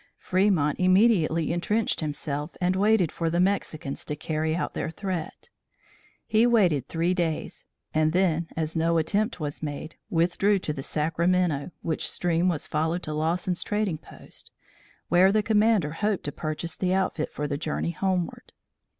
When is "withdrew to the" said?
10.09-10.81